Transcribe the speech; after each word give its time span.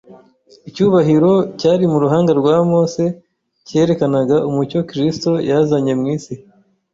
Icyubahiro 0.69 1.31
cyari 1.59 1.83
mu 1.91 1.97
ruhanga 2.03 2.31
rwa 2.39 2.55
Mose 2.71 3.03
cyerekanaga 3.67 4.37
umucyo 4.49 4.79
Kristo 4.89 5.31
yazanye 5.49 5.93
mu 5.99 6.05
isi 6.15 6.33